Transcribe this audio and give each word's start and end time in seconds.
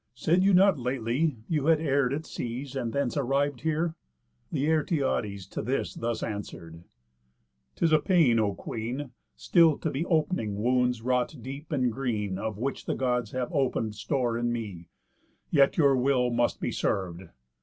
Said 0.15 0.43
you 0.43 0.51
not 0.55 0.79
lately, 0.79 1.37
you 1.47 1.67
had 1.67 1.79
err'd 1.79 2.11
at 2.11 2.25
seas, 2.25 2.75
And 2.75 2.91
thence 2.91 3.15
arriv'd 3.15 3.61
here?" 3.61 3.93
Laertiades 4.51 5.45
To 5.51 5.61
this 5.61 5.93
thus 5.93 6.23
answer'd: 6.23 6.83
"'Tis 7.75 7.91
a 7.91 7.99
pain, 7.99 8.39
O 8.39 8.55
Queen, 8.55 9.11
Still 9.35 9.77
to 9.77 9.91
be 9.91 10.03
op'ning 10.05 10.55
wounds 10.55 11.03
wrought 11.03 11.35
deep, 11.43 11.71
and 11.71 11.91
green, 11.91 12.39
Of 12.39 12.57
which 12.57 12.85
the 12.85 12.95
Gods 12.95 13.29
have 13.33 13.53
open'd 13.53 13.93
store 13.93 14.39
in 14.39 14.51
me; 14.51 14.87
Yet 15.51 15.77
your 15.77 15.95
will 15.95 16.31
must 16.31 16.59
be 16.59 16.71
serv'd. 16.71 17.29